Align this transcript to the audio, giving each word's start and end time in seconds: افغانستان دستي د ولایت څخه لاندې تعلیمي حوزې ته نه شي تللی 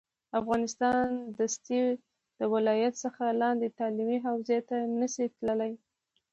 افغانستان 0.39 1.05
دستي 1.37 1.81
د 2.39 2.41
ولایت 2.53 2.93
څخه 3.03 3.23
لاندې 3.41 3.67
تعلیمي 3.79 4.17
حوزې 4.25 4.59
ته 4.69 4.77
نه 4.99 5.07
شي 5.13 5.25
تللی 5.35 5.73